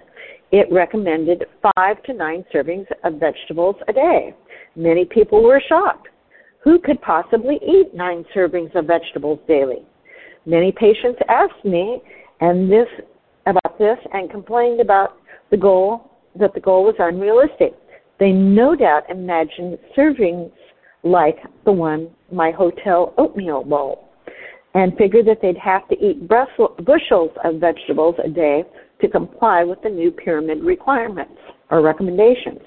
It 0.51 0.67
recommended 0.71 1.45
five 1.61 2.01
to 2.03 2.13
nine 2.13 2.45
servings 2.53 2.87
of 3.03 3.19
vegetables 3.19 3.75
a 3.87 3.93
day. 3.93 4.35
Many 4.75 5.05
people 5.05 5.43
were 5.43 5.61
shocked. 5.67 6.07
Who 6.63 6.79
could 6.79 7.01
possibly 7.01 7.59
eat 7.65 7.93
nine 7.93 8.25
servings 8.35 8.73
of 8.75 8.85
vegetables 8.85 9.39
daily? 9.47 9.83
Many 10.45 10.71
patients 10.71 11.19
asked 11.27 11.65
me 11.65 12.01
and 12.39 12.71
this 12.71 12.87
about 13.45 13.77
this 13.79 13.97
and 14.13 14.29
complained 14.29 14.79
about 14.79 15.17
the 15.49 15.57
goal 15.57 16.10
that 16.39 16.53
the 16.53 16.59
goal 16.59 16.83
was 16.83 16.95
unrealistic. 16.99 17.73
They 18.19 18.31
no 18.31 18.75
doubt 18.75 19.09
imagined 19.09 19.77
servings 19.97 20.51
like 21.03 21.37
the 21.65 21.71
one 21.71 22.09
my 22.31 22.51
hotel 22.51 23.13
oatmeal 23.17 23.63
bowl 23.63 24.09
and 24.73 24.95
figured 24.97 25.25
that 25.27 25.39
they'd 25.41 25.57
have 25.57 25.87
to 25.89 25.95
eat 25.95 26.27
bushels 26.27 27.31
of 27.43 27.55
vegetables 27.55 28.15
a 28.23 28.29
day 28.29 28.63
to 29.01 29.07
comply 29.09 29.63
with 29.63 29.81
the 29.81 29.89
new 29.89 30.11
pyramid 30.11 30.63
requirements 30.63 31.39
or 31.69 31.81
recommendations. 31.81 32.61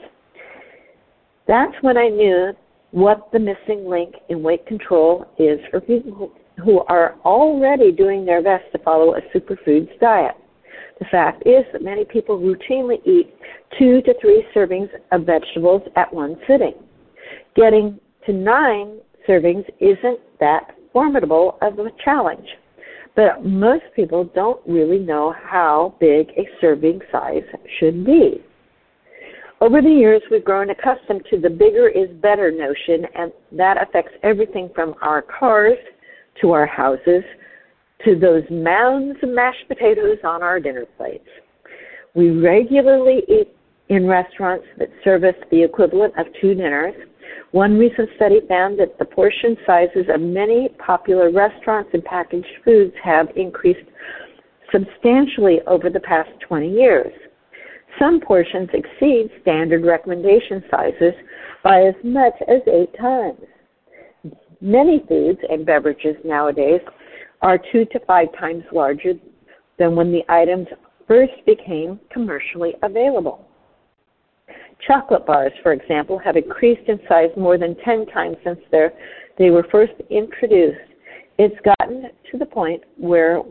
That's 1.46 1.74
when 1.82 1.96
I 1.96 2.08
knew 2.08 2.52
what 2.90 3.30
the 3.32 3.38
missing 3.38 3.88
link 3.88 4.14
in 4.28 4.42
weight 4.42 4.66
control 4.66 5.26
is 5.38 5.58
for 5.70 5.80
people 5.80 6.32
who 6.62 6.80
are 6.82 7.16
already 7.24 7.90
doing 7.90 8.24
their 8.24 8.42
best 8.42 8.64
to 8.72 8.78
follow 8.78 9.14
a 9.14 9.20
superfoods 9.34 9.98
diet. 10.00 10.36
The 10.98 11.06
fact 11.06 11.46
is 11.46 11.64
that 11.72 11.82
many 11.82 12.04
people 12.04 12.38
routinely 12.38 13.04
eat 13.06 13.34
two 13.78 14.00
to 14.02 14.14
three 14.20 14.46
servings 14.54 14.88
of 15.12 15.26
vegetables 15.26 15.82
at 15.96 16.12
one 16.12 16.36
sitting. 16.46 16.74
Getting 17.56 17.98
to 18.26 18.32
nine 18.32 18.98
servings 19.28 19.64
isn't 19.80 20.20
that 20.40 20.76
formidable 20.92 21.58
of 21.62 21.78
a 21.78 21.90
challenge, 22.04 22.46
but 23.16 23.44
most 23.44 23.84
people 23.96 24.24
don't 24.34 24.60
really 24.66 24.98
know 24.98 25.34
how 25.42 25.94
big 26.00 26.30
a 26.30 26.48
serving 26.60 27.00
size 27.10 27.42
should 27.78 28.04
be. 28.04 28.42
Over 29.60 29.80
the 29.80 29.90
years, 29.90 30.22
we've 30.30 30.44
grown 30.44 30.70
accustomed 30.70 31.24
to 31.30 31.40
the 31.40 31.50
bigger 31.50 31.88
is 31.88 32.10
better 32.20 32.50
notion, 32.50 33.06
and 33.14 33.32
that 33.52 33.80
affects 33.80 34.12
everything 34.22 34.68
from 34.74 34.94
our 35.00 35.22
cars 35.22 35.78
to 36.40 36.52
our 36.52 36.66
houses 36.66 37.22
to 38.04 38.18
those 38.18 38.42
mounds 38.50 39.18
of 39.22 39.28
mashed 39.30 39.66
potatoes 39.68 40.18
on 40.24 40.42
our 40.42 40.60
dinner 40.60 40.84
plates. 40.96 41.28
We 42.14 42.30
regularly 42.30 43.22
eat 43.28 43.54
in 43.88 44.06
restaurants 44.06 44.66
that 44.78 44.88
service 45.02 45.36
the 45.50 45.62
equivalent 45.62 46.14
of 46.18 46.26
two 46.40 46.54
dinners. 46.54 46.94
One 47.52 47.78
recent 47.78 48.08
study 48.16 48.40
found 48.48 48.78
that 48.80 48.98
the 48.98 49.04
portion 49.04 49.56
sizes 49.66 50.06
of 50.12 50.20
many 50.20 50.68
popular 50.84 51.30
restaurants 51.30 51.90
and 51.92 52.04
packaged 52.04 52.46
foods 52.64 52.94
have 53.02 53.28
increased 53.36 53.88
substantially 54.72 55.60
over 55.66 55.90
the 55.90 56.00
past 56.00 56.30
20 56.48 56.68
years. 56.68 57.12
Some 57.98 58.20
portions 58.20 58.68
exceed 58.72 59.30
standard 59.42 59.84
recommendation 59.84 60.64
sizes 60.70 61.14
by 61.62 61.82
as 61.82 61.94
much 62.02 62.34
as 62.48 62.60
eight 62.66 62.96
times. 62.98 63.40
Many 64.60 65.04
foods 65.08 65.38
and 65.48 65.64
beverages 65.64 66.16
nowadays 66.24 66.80
are 67.44 67.58
two 67.70 67.84
to 67.84 68.00
five 68.06 68.28
times 68.40 68.64
larger 68.72 69.12
than 69.78 69.94
when 69.94 70.10
the 70.10 70.22
items 70.30 70.66
first 71.06 71.34
became 71.44 72.00
commercially 72.10 72.72
available. 72.82 73.46
Chocolate 74.86 75.26
bars, 75.26 75.52
for 75.62 75.72
example, 75.72 76.18
have 76.18 76.36
increased 76.36 76.88
in 76.88 76.98
size 77.06 77.28
more 77.36 77.58
than 77.58 77.76
10 77.84 78.06
times 78.06 78.36
since 78.42 78.58
they 79.38 79.50
were 79.50 79.66
first 79.70 79.92
introduced. 80.10 80.78
It's 81.38 81.54
gotten 81.78 82.10
to 82.30 82.38
the 82.38 82.46
point 82.46 82.82
where 82.96 83.42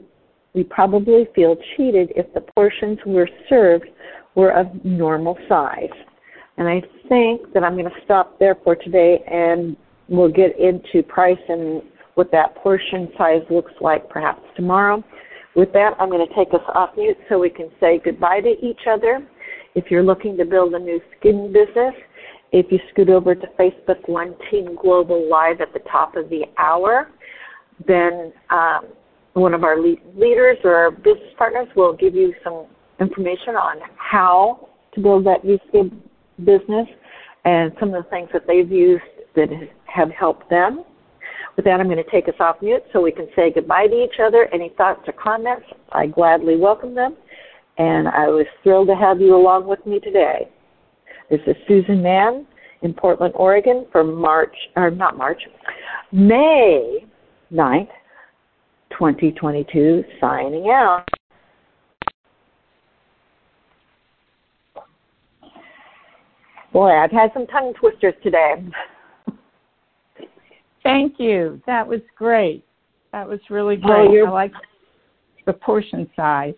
we 0.55 0.63
probably 0.63 1.27
feel 1.35 1.55
cheated 1.75 2.11
if 2.15 2.33
the 2.33 2.41
portions 2.41 2.97
we're 3.05 3.29
served 3.47 3.85
were 4.33 4.51
of 4.51 4.67
normal 4.83 5.37
size. 5.47 5.89
And 6.57 6.67
I 6.67 6.81
think 7.09 7.53
that 7.53 7.63
I'm 7.63 7.73
going 7.73 7.85
to 7.85 8.01
stop 8.05 8.39
there 8.39 8.55
for 8.63 8.75
today 8.75 9.23
and 9.31 9.77
we'll 10.07 10.31
get 10.31 10.57
into 10.59 11.03
price 11.03 11.39
and 11.47 11.83
what 12.15 12.31
that 12.31 12.55
portion 12.55 13.09
size 13.17 13.41
looks 13.49 13.71
like 13.81 14.09
perhaps 14.09 14.41
tomorrow. 14.55 15.03
With 15.55 15.71
that, 15.73 15.91
I'm 15.99 16.09
going 16.09 16.27
to 16.27 16.35
take 16.35 16.53
us 16.53 16.61
off 16.73 16.91
mute 16.97 17.17
so 17.29 17.39
we 17.39 17.49
can 17.49 17.69
say 17.79 18.01
goodbye 18.03 18.41
to 18.41 18.49
each 18.65 18.81
other. 18.89 19.25
If 19.75 19.85
you're 19.89 20.03
looking 20.03 20.37
to 20.37 20.45
build 20.45 20.73
a 20.73 20.79
Nu 20.79 20.99
Skin 21.19 21.53
business, 21.53 21.93
if 22.51 22.71
you 22.71 22.79
scoot 22.91 23.09
over 23.09 23.35
to 23.35 23.47
Facebook 23.59 24.07
One 24.07 24.35
Team 24.49 24.77
Global 24.79 25.27
Live 25.29 25.61
at 25.61 25.73
the 25.73 25.79
top 25.91 26.15
of 26.15 26.29
the 26.29 26.43
hour, 26.57 27.09
then 27.87 28.31
um, 28.49 28.87
one 29.33 29.53
of 29.53 29.63
our 29.63 29.79
leaders 29.81 30.57
or 30.63 30.75
our 30.75 30.91
business 30.91 31.33
partners 31.37 31.67
will 31.75 31.93
give 31.93 32.13
you 32.13 32.33
some 32.43 32.65
information 32.99 33.55
on 33.55 33.77
how 33.97 34.69
to 34.93 35.01
build 35.01 35.25
that 35.25 35.43
Nu 35.43 35.57
Skin 35.69 36.01
business 36.43 36.87
and 37.45 37.71
some 37.79 37.93
of 37.93 38.03
the 38.03 38.09
things 38.09 38.29
that 38.33 38.43
they've 38.47 38.71
used 38.71 39.03
that 39.35 39.49
have 39.85 40.09
helped 40.11 40.49
them. 40.49 40.83
With 41.55 41.65
that, 41.65 41.79
I'm 41.79 41.87
going 41.87 42.03
to 42.03 42.11
take 42.11 42.27
us 42.27 42.33
off 42.39 42.57
mute 42.61 42.83
so 42.91 43.01
we 43.01 43.11
can 43.11 43.27
say 43.35 43.51
goodbye 43.51 43.87
to 43.87 44.03
each 44.03 44.19
other. 44.19 44.49
Any 44.53 44.69
thoughts 44.77 45.01
or 45.07 45.13
comments, 45.13 45.65
I 45.91 46.07
gladly 46.07 46.57
welcome 46.57 46.95
them. 46.95 47.15
And 47.77 48.07
I 48.07 48.27
was 48.27 48.45
thrilled 48.63 48.87
to 48.87 48.95
have 48.95 49.21
you 49.21 49.35
along 49.35 49.67
with 49.67 49.85
me 49.85 49.99
today. 49.99 50.49
This 51.29 51.41
is 51.47 51.55
Susan 51.67 52.01
Mann 52.01 52.47
in 52.81 52.93
Portland, 52.93 53.33
Oregon 53.35 53.85
for 53.91 54.03
March, 54.03 54.55
or 54.75 54.91
not 54.91 55.17
March, 55.17 55.41
May 56.11 57.05
9th, 57.51 57.87
2022, 58.91 60.03
signing 60.19 60.69
out. 60.69 61.07
Boy, 66.71 66.89
I've 66.89 67.11
had 67.11 67.31
some 67.33 67.45
tongue 67.47 67.73
twisters 67.79 68.15
today. 68.23 68.55
Thank 70.83 71.15
you. 71.17 71.61
That 71.65 71.87
was 71.87 72.01
great. 72.15 72.63
That 73.11 73.27
was 73.27 73.39
really 73.49 73.79
oh, 73.83 73.87
great. 73.87 74.21
Oh, 74.21 74.27
I 74.27 74.29
like 74.29 74.53
the 75.45 75.53
portion 75.53 76.09
size. 76.15 76.55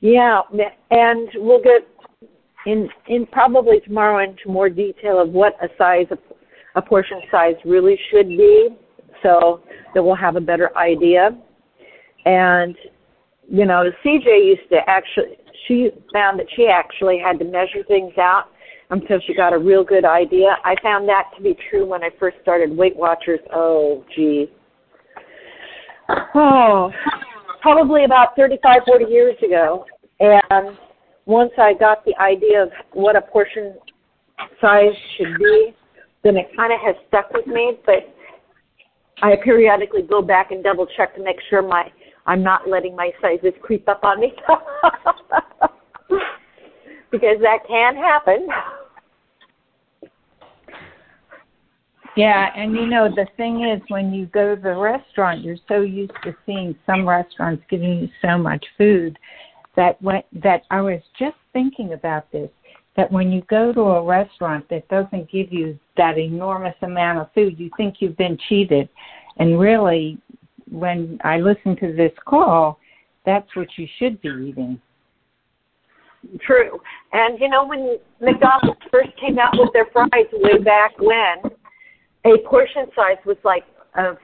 Yeah, 0.00 0.42
and 0.90 1.28
we'll 1.36 1.62
get 1.62 1.88
in 2.66 2.88
in 3.08 3.26
probably 3.26 3.80
tomorrow 3.80 4.22
into 4.22 4.48
more 4.48 4.68
detail 4.68 5.20
of 5.20 5.30
what 5.30 5.54
a 5.62 5.68
size 5.78 6.06
a 6.76 6.82
portion 6.82 7.20
size 7.30 7.54
really 7.64 7.98
should 8.10 8.28
be, 8.28 8.68
so 9.22 9.60
that 9.94 10.02
we'll 10.02 10.14
have 10.14 10.36
a 10.36 10.40
better 10.40 10.76
idea. 10.76 11.30
And 12.26 12.76
you 13.48 13.64
know, 13.64 13.90
CJ 14.04 14.44
used 14.44 14.68
to 14.70 14.78
actually 14.86 15.38
she 15.66 15.90
found 16.12 16.38
that 16.38 16.46
she 16.54 16.66
actually 16.66 17.18
had 17.18 17.38
to 17.38 17.44
measure 17.44 17.82
things 17.88 18.12
out 18.18 18.48
until 18.94 19.18
she 19.26 19.34
got 19.34 19.52
a 19.52 19.58
real 19.58 19.82
good 19.82 20.04
idea. 20.04 20.56
I 20.64 20.76
found 20.80 21.08
that 21.08 21.30
to 21.36 21.42
be 21.42 21.58
true 21.68 21.84
when 21.84 22.04
I 22.04 22.10
first 22.20 22.36
started 22.42 22.76
Weight 22.76 22.96
Watchers. 22.96 23.40
Oh, 23.52 24.04
gee. 24.14 24.52
Oh, 26.34 26.92
probably 27.60 28.04
about 28.04 28.36
35, 28.36 28.82
40 28.86 29.04
years 29.06 29.36
ago. 29.44 29.84
And 30.20 30.78
once 31.26 31.50
I 31.58 31.74
got 31.74 32.04
the 32.04 32.14
idea 32.20 32.62
of 32.62 32.70
what 32.92 33.16
a 33.16 33.20
portion 33.20 33.74
size 34.60 34.94
should 35.16 35.38
be, 35.38 35.74
then 36.22 36.36
it 36.36 36.46
kind 36.56 36.72
of 36.72 36.78
has 36.80 36.94
stuck 37.08 37.32
with 37.32 37.48
me. 37.48 37.78
But 37.84 38.14
I 39.22 39.34
periodically 39.42 40.02
go 40.02 40.22
back 40.22 40.52
and 40.52 40.62
double 40.62 40.86
check 40.96 41.16
to 41.16 41.22
make 41.22 41.40
sure 41.50 41.62
my 41.62 41.90
I'm 42.26 42.44
not 42.44 42.68
letting 42.68 42.94
my 42.94 43.10
sizes 43.20 43.52
creep 43.60 43.88
up 43.88 44.04
on 44.04 44.20
me. 44.20 44.32
because 47.10 47.38
that 47.42 47.58
can 47.68 47.96
happen. 47.96 48.48
Yeah, 52.16 52.50
and 52.56 52.74
you 52.74 52.86
know 52.86 53.08
the 53.08 53.26
thing 53.36 53.64
is 53.64 53.82
when 53.88 54.12
you 54.14 54.26
go 54.26 54.54
to 54.54 54.60
the 54.60 54.74
restaurant, 54.74 55.42
you're 55.42 55.56
so 55.66 55.80
used 55.80 56.12
to 56.22 56.34
seeing 56.46 56.76
some 56.86 57.08
restaurants 57.08 57.64
giving 57.68 57.98
you 57.98 58.08
so 58.22 58.38
much 58.38 58.64
food 58.78 59.18
that 59.76 60.00
when 60.00 60.22
that 60.42 60.62
I 60.70 60.80
was 60.80 61.00
just 61.18 61.36
thinking 61.52 61.92
about 61.92 62.30
this 62.30 62.50
that 62.96 63.10
when 63.10 63.32
you 63.32 63.42
go 63.50 63.72
to 63.72 63.80
a 63.80 64.04
restaurant 64.04 64.68
that 64.70 64.86
doesn't 64.88 65.30
give 65.30 65.52
you 65.52 65.78
that 65.96 66.18
enormous 66.18 66.76
amount 66.82 67.18
of 67.18 67.28
food, 67.34 67.58
you 67.58 67.70
think 67.76 67.96
you've 67.98 68.16
been 68.16 68.38
cheated. 68.48 68.88
And 69.38 69.58
really 69.58 70.18
when 70.70 71.18
I 71.24 71.38
listen 71.38 71.76
to 71.76 71.92
this 71.92 72.12
call, 72.24 72.78
that's 73.26 73.48
what 73.56 73.68
you 73.76 73.86
should 73.98 74.20
be 74.22 74.28
eating. 74.28 74.80
True. 76.40 76.80
And 77.12 77.38
you 77.40 77.48
know 77.48 77.66
when 77.66 77.98
McDonald's 78.20 78.80
first 78.90 79.10
came 79.20 79.38
out 79.38 79.54
with 79.58 79.72
their 79.72 79.86
fries 79.92 80.26
way 80.32 80.58
back 80.58 80.92
when, 80.98 81.50
a 82.24 82.38
portion 82.48 82.86
size 82.94 83.18
was 83.26 83.36
like 83.44 83.64
of 83.96 84.16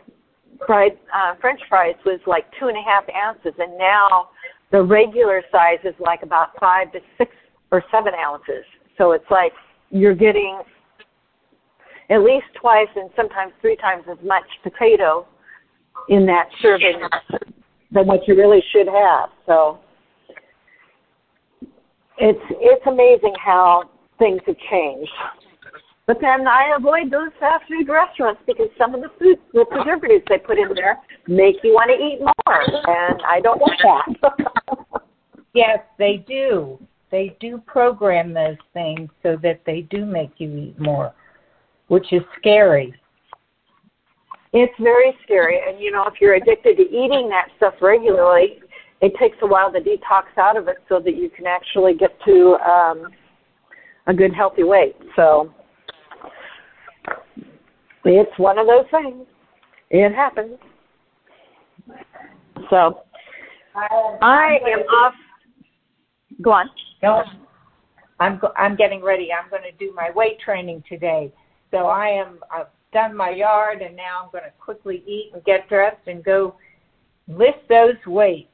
fried 0.67 0.99
uh, 1.15 1.35
French 1.41 1.61
fries 1.69 1.95
was 2.05 2.21
like 2.27 2.45
two 2.59 2.69
and 2.69 2.77
a 2.77 2.83
half 2.83 3.05
ounces, 3.15 3.53
and 3.59 3.77
now 3.79 4.31
the 4.73 4.83
regular 4.83 5.43
size 5.51 5.79
is 5.85 5.95
like 5.99 6.23
about 6.23 6.49
five 6.59 6.93
to 6.93 7.01
six 7.19 7.33
or 7.71 7.83
seven 7.91 8.13
ounces. 8.15 8.65
So 8.99 9.13
it's 9.13 9.31
like 9.31 9.53
you're 9.91 10.15
getting 10.15 10.63
at 12.11 12.23
least 12.23 12.47
twice 12.61 12.89
and 12.97 13.11
sometimes 13.15 13.53
three 13.61 13.77
times 13.77 14.05
as 14.11 14.19
much 14.25 14.45
potato 14.63 15.27
in 16.09 16.27
that 16.27 16.49
serving 16.61 17.01
than 17.93 18.07
what 18.07 18.27
you 18.27 18.37
really 18.37 18.63
should 18.73 18.89
have. 18.89 19.31
So 19.47 19.79
it's 22.19 22.41
it's 22.51 22.87
amazing 22.87 23.35
how 23.43 23.91
things 24.19 24.41
have 24.47 24.57
changed. 24.71 25.11
But 26.07 26.19
then 26.21 26.49
I 26.49 26.75
avoid 26.77 27.11
those 27.11 27.31
fast 27.39 27.65
food 27.69 27.89
restaurants 27.89 28.41
because 28.47 28.69
some 28.77 28.95
of 28.95 29.01
the 29.01 29.11
food, 29.19 29.39
the 29.53 29.65
preservatives 29.71 30.25
they 30.29 30.39
put 30.39 30.59
in 30.59 30.75
there, 30.75 30.99
make 31.29 31.57
you 31.63 31.73
want 31.73 31.91
to 31.91 31.97
eat 31.97 32.19
more, 32.21 32.63
and 32.89 33.23
I 33.29 33.41
don't 33.41 33.61
want 33.61 34.17
that. 34.21 35.03
yes, 35.55 35.79
they 35.99 36.25
do. 36.27 36.79
They 37.11 37.37
do 37.41 37.63
program 37.67 38.33
those 38.33 38.57
things 38.73 39.11
so 39.23 39.37
that 39.43 39.61
they 39.67 39.83
do 39.83 40.05
make 40.05 40.31
you 40.39 40.57
eat 40.57 40.81
more, 40.81 41.13
which 41.89 42.13
is 42.13 42.23
scary. 42.39 42.95
It's 44.53 44.73
very 44.81 45.17
scary, 45.23 45.61
and 45.69 45.81
you 45.81 45.93
know, 45.93 46.05
if 46.09 46.15
you're 46.21 46.35
addicted 46.35 46.77
to 46.77 46.83
eating 46.83 47.29
that 47.29 47.49
stuff 47.57 47.75
regularly, 47.81 48.61
it 49.01 49.13
takes 49.19 49.37
a 49.43 49.47
while 49.47 49.73
to 49.73 49.79
detox 49.79 50.37
out 50.39 50.57
of 50.57 50.69
it 50.69 50.79
so 50.89 51.01
that 51.01 51.17
you 51.17 51.31
can 51.31 51.47
actually 51.47 51.95
get 51.95 52.11
to 52.25 52.57
um, 52.69 53.09
a 54.07 54.15
good 54.15 54.35
healthy 54.35 54.65
weight. 54.65 54.97
So 55.15 55.55
it's 58.05 58.39
one 58.39 58.59
of 58.59 58.67
those 58.67 58.87
things. 58.91 59.27
It 59.91 60.15
happens. 60.15 60.59
So 62.69 63.03
I 63.75 64.59
am 64.67 64.81
off. 64.81 65.15
Go 66.43 66.53
on. 66.53 66.71
No, 67.03 67.23
I'm 68.21 68.39
go- 68.39 68.53
I'm 68.57 68.77
getting 68.77 69.03
ready. 69.03 69.31
I'm 69.33 69.51
going 69.51 69.63
to 69.63 69.73
do 69.85 69.93
my 69.95 70.11
weight 70.15 70.39
training 70.41 70.85
today. 70.89 71.33
So 71.71 71.87
I 71.87 72.09
am 72.09 72.39
I've 72.53 72.67
done 72.93 73.17
my 73.17 73.31
yard 73.31 73.83
and 73.83 73.97
now 73.97 74.23
I'm 74.25 74.31
going 74.33 74.45
to 74.45 74.51
quickly 74.59 75.03
eat 75.07 75.31
and 75.35 75.45
get 75.45 75.69
dressed 75.69 76.07
and 76.07 76.25
go 76.25 76.57
lift 77.29 77.69
those 77.69 77.95
weights. 78.07 78.49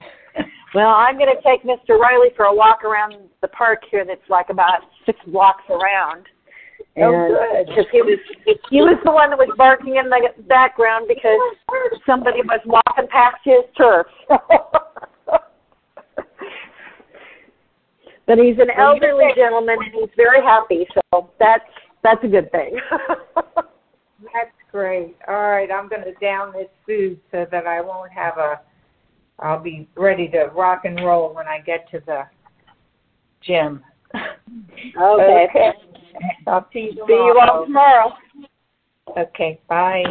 well, 0.74 0.90
I'm 0.90 1.18
going 1.18 1.30
to 1.34 1.42
take 1.42 1.64
Mr. 1.64 1.98
Riley 1.98 2.28
for 2.36 2.46
a 2.46 2.54
walk 2.54 2.84
around 2.84 3.14
the 3.42 3.48
park 3.48 3.80
here 3.90 4.04
that's 4.06 4.28
like 4.28 4.50
about 4.50 4.80
six 5.06 5.18
blocks 5.26 5.64
around. 5.68 6.26
Oh, 7.02 7.14
and 7.14 7.34
oh, 7.34 7.64
Because 7.68 7.86
he 7.92 8.02
was 8.02 8.18
he 8.70 8.80
was 8.80 8.98
the 9.04 9.12
one 9.12 9.30
that 9.30 9.38
was 9.38 9.48
barking 9.56 9.96
in 9.96 10.08
the 10.08 10.28
background 10.44 11.06
because 11.08 11.38
somebody 12.06 12.42
was 12.42 12.60
walking 12.66 13.08
past 13.10 13.36
his 13.44 13.64
turf. 13.76 14.06
but 18.26 18.38
he's 18.38 18.58
an 18.58 18.70
elderly 18.76 19.26
gentleman 19.36 19.78
and 19.80 19.94
he's 19.94 20.10
very 20.16 20.42
happy, 20.42 20.86
so 20.94 21.30
that's 21.38 21.64
that's 22.02 22.22
a 22.24 22.28
good 22.28 22.50
thing. 22.52 22.78
that's 23.56 24.52
great. 24.70 25.16
All 25.26 25.34
right, 25.34 25.70
I'm 25.70 25.88
going 25.88 26.04
to 26.04 26.14
down 26.20 26.52
this 26.52 26.68
food 26.86 27.20
so 27.30 27.46
that 27.50 27.66
I 27.66 27.80
won't 27.80 28.12
have 28.12 28.38
a. 28.38 28.60
I'll 29.40 29.62
be 29.62 29.88
ready 29.96 30.28
to 30.28 30.46
rock 30.54 30.84
and 30.84 30.96
roll 30.96 31.32
when 31.32 31.46
I 31.46 31.60
get 31.60 31.88
to 31.92 32.00
the 32.04 32.22
gym. 33.40 33.84
Okay. 35.00 35.46
okay. 35.50 35.72
I'll 36.46 36.68
see 36.72 36.80
you 36.80 36.92
tomorrow. 36.92 37.08
See 37.08 37.14
you 37.14 37.40
all 37.40 37.64
tomorrow. 37.64 38.12
Okay, 39.16 39.60
bye. 39.68 40.04